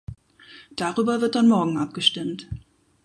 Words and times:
Darüber 0.75 1.21
wird 1.21 1.35
dann 1.35 1.47
morgen 1.47 1.77
abgestimmt. 1.77 2.49